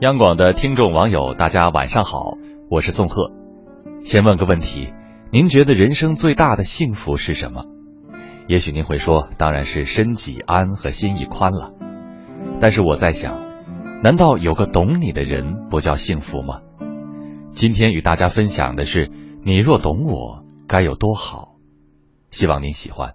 [0.00, 2.34] 央广的听众网友，大家晚上好，
[2.68, 3.32] 我是宋贺。
[4.02, 4.92] 先问个问题，
[5.30, 7.64] 您觉得人生最大的幸福是什么？
[8.46, 11.72] 也许您会说，当然是身己安和心意宽了。
[12.60, 13.40] 但是我在想，
[14.02, 16.60] 难道有个懂你的人不叫幸福吗？
[17.52, 19.10] 今天与大家分享的是，
[19.46, 21.54] 你若懂我，该有多好。
[22.30, 23.14] 希望您喜欢。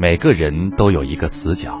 [0.00, 1.80] 每个人都有一个死角。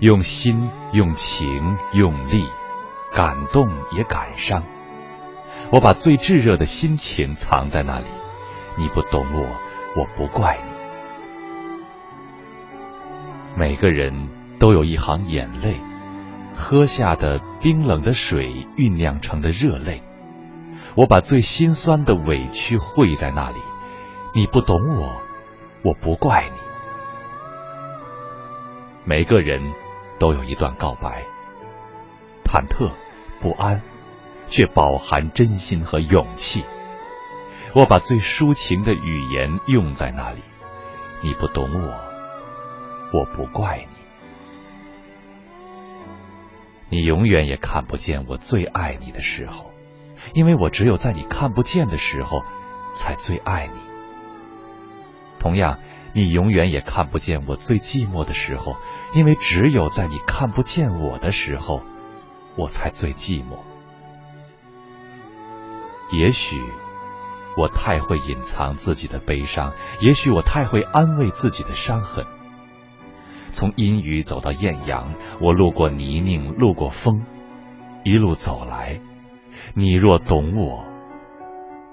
[0.00, 2.42] 用心，用情，用力，
[3.12, 4.64] 感动也感伤。
[5.70, 8.06] 我把最炙热的心情藏在那里，
[8.78, 9.46] 你不懂我，
[9.96, 10.70] 我不怪你。
[13.54, 15.78] 每个人都有一行眼泪，
[16.54, 20.02] 喝下的冰冷的水酝酿成的热泪。
[20.94, 23.56] 我把最心酸的委屈汇在那里，
[24.34, 25.20] 你不懂我，
[25.82, 26.56] 我不怪你。
[29.04, 29.60] 每个人。
[30.20, 31.24] 都有一段告白，
[32.44, 32.92] 忐忑
[33.40, 33.80] 不安，
[34.46, 36.64] 却饱含真心和勇气。
[37.74, 40.42] 我把最抒情的语言用在那里，
[41.22, 42.00] 你不懂我，
[43.12, 43.86] 我不怪你。
[46.90, 49.72] 你永远也看不见我最爱你的时候，
[50.34, 52.44] 因为我只有在你看不见的时候，
[52.94, 53.80] 才最爱你。
[55.40, 55.80] 同样。
[56.12, 58.74] 你永远也看不见我最寂寞的时候，
[59.14, 61.82] 因为只有在你看不见我的时候，
[62.56, 63.58] 我才最寂寞。
[66.10, 66.60] 也许
[67.56, 72.26] 我太会隐藏自己的悲伤，也许我太会安慰自己的伤痕。
[73.52, 77.24] 从阴雨走到艳阳，我路过泥泞，路过风，
[78.02, 79.00] 一路走来，
[79.74, 80.84] 你若懂我，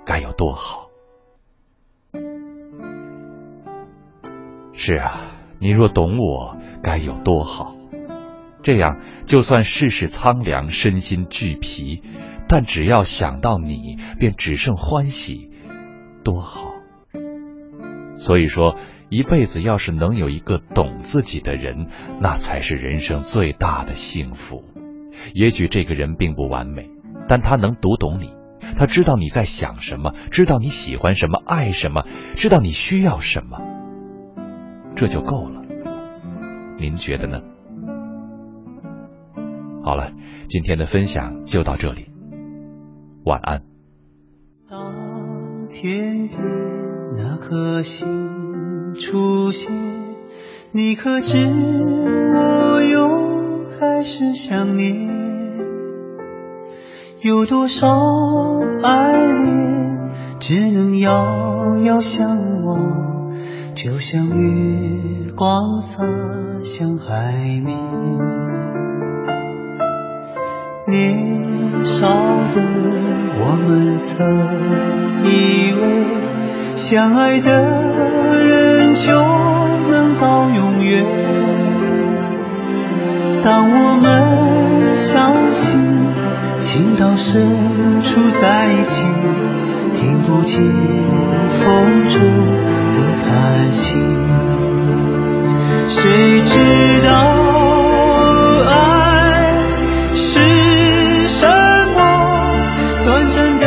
[0.08, 0.87] 该有多好。
[4.80, 5.20] 是啊，
[5.60, 7.76] 你若懂我，该有多好。
[8.62, 12.04] 这样，就算世事苍凉，身心俱疲，
[12.48, 15.50] 但只要想到你，便只剩欢喜，
[16.24, 16.76] 多好。
[18.18, 18.76] 所以说，
[19.10, 21.88] 一辈子要是能有一个懂自己的人，
[22.22, 24.64] 那才是人生最大的幸福。
[25.34, 26.88] 也许这个人并不完美，
[27.28, 28.32] 但他能读懂你，
[28.78, 32.04] 他知道你在想什么，知道你喜欢什么，爱什么，
[32.36, 33.60] 知道你需要什么。
[34.98, 35.62] 这就够了，
[36.80, 37.40] 您觉得呢？
[39.84, 40.12] 好了，
[40.50, 42.10] 今天的分享就到这里，
[43.24, 43.62] 晚安。
[44.68, 46.40] 当天边
[47.16, 49.72] 那颗星出现，
[50.72, 51.46] 你可知
[52.34, 55.08] 我又开始想念？
[57.22, 57.88] 有多少
[58.82, 60.10] 爱恋
[60.40, 63.07] 只能遥遥相望？
[63.78, 66.04] 就像月光洒
[66.64, 67.32] 向海
[67.64, 67.78] 面，
[70.88, 72.60] 年少的
[73.38, 74.36] 我们曾
[75.24, 77.62] 以为，相爱的
[78.44, 79.12] 人就
[79.92, 81.06] 能到永远。
[83.44, 85.80] 当我们相信
[86.60, 89.06] 情到深处在一起，
[89.94, 90.64] 听不见
[91.48, 92.77] 风中。
[93.30, 94.00] 爱情，
[95.90, 97.10] 谁知道
[98.66, 98.72] 爱
[100.14, 101.46] 是什
[101.96, 102.00] 么？
[103.06, 103.66] 短暂的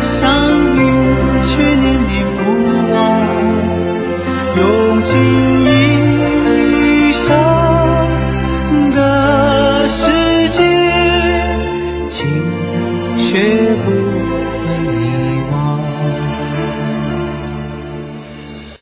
[0.00, 0.78] 相遇，
[1.46, 2.44] 却念念不
[2.92, 2.94] 忘。
[4.56, 5.45] 用尽。